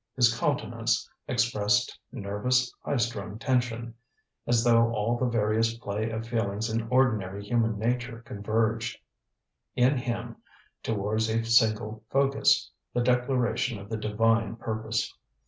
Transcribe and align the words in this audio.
His 0.15 0.35
countenance 0.35 1.07
expressed 1.27 1.99
nervous, 2.11 2.73
high 2.83 2.97
strung 2.97 3.37
tension, 3.37 3.93
as 4.47 4.63
though 4.63 4.91
all 4.91 5.15
the 5.15 5.27
various 5.27 5.77
play 5.77 6.09
of 6.09 6.25
feelings 6.27 6.71
in 6.71 6.87
ordinary 6.87 7.45
human 7.45 7.77
nature 7.77 8.21
converged, 8.21 8.97
in 9.75 9.97
him, 9.97 10.37
towards 10.81 11.29
a 11.29 11.43
single 11.45 12.03
focus, 12.09 12.71
the 12.95 13.01
declaration 13.03 13.77
of 13.77 13.89
the 13.89 13.97
divine 13.97 14.55
purpose. 14.55 15.13